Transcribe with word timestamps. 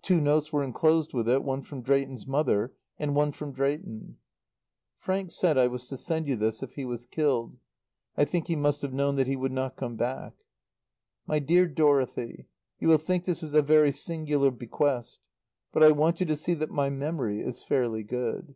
Two 0.00 0.18
notes 0.18 0.50
were 0.50 0.64
enclosed 0.64 1.12
with 1.12 1.28
it, 1.28 1.44
one 1.44 1.60
from 1.60 1.82
Drayton's 1.82 2.26
mother 2.26 2.72
and 2.98 3.14
one 3.14 3.32
from 3.32 3.52
Drayton: 3.52 4.16
"Frank 4.96 5.30
said 5.30 5.58
I 5.58 5.66
was 5.66 5.86
to 5.88 5.98
send 5.98 6.26
you 6.26 6.36
this 6.36 6.62
if 6.62 6.76
he 6.76 6.86
was 6.86 7.04
killed. 7.04 7.58
I 8.16 8.24
think 8.24 8.46
he 8.46 8.56
must 8.56 8.80
have 8.80 8.94
known 8.94 9.16
that 9.16 9.26
he 9.26 9.36
would 9.36 9.52
not 9.52 9.76
come 9.76 9.94
back." 9.94 10.32
"My 11.26 11.38
Dear 11.38 11.66
Dorothy, 11.66 12.46
You 12.80 12.88
will 12.88 12.96
think 12.96 13.26
this 13.26 13.42
is 13.42 13.52
a 13.52 13.60
very 13.60 13.92
singular 13.92 14.50
bequest. 14.50 15.20
But 15.70 15.82
I 15.82 15.90
want 15.90 16.18
you 16.20 16.24
to 16.24 16.36
see 16.36 16.54
that 16.54 16.70
my 16.70 16.88
memory 16.88 17.42
is 17.42 17.62
fairly 17.62 18.02
good." 18.04 18.54